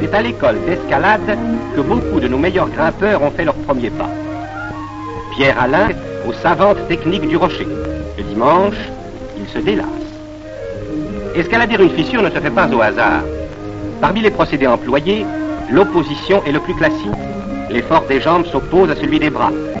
[0.00, 1.36] C'est à l'école d'escalade
[1.76, 4.08] que beaucoup de nos meilleurs grimpeurs ont fait leurs premiers pas.
[5.32, 5.90] Pierre Alain
[6.26, 7.66] aux savantes techniques du rocher.
[8.16, 8.76] Le dimanche,
[9.38, 9.86] il se délasse.
[11.34, 13.22] Escalader une fissure ne se fait pas au hasard.
[14.00, 15.26] Parmi les procédés employés,
[15.70, 17.10] l'opposition est le plus classique.
[17.70, 19.52] L'effort des jambes s'oppose à celui des bras.